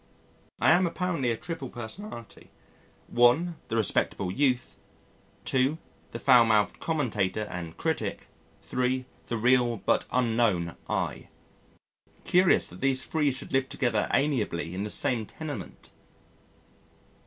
I 0.59 0.71
am 0.71 0.87
apparently 0.87 1.29
a 1.29 1.37
triple 1.37 1.69
personality: 1.69 2.49
(1) 3.09 3.55
The 3.67 3.75
respectable 3.75 4.31
youth. 4.31 4.75
(2) 5.45 5.77
The 6.09 6.17
foul 6.17 6.43
mouthed 6.43 6.79
commentator 6.79 7.41
and 7.43 7.77
critic. 7.77 8.27
(3) 8.63 9.05
The 9.27 9.37
real 9.37 9.77
but 9.77 10.05
unknown 10.11 10.75
I. 10.89 11.27
Curious 12.23 12.67
that 12.69 12.81
these 12.81 13.03
three 13.05 13.29
should 13.31 13.53
live 13.53 13.69
together 13.69 14.09
amiably 14.11 14.73
in 14.73 14.81
the 14.81 14.89
same 14.89 15.27
tenement! 15.27 15.91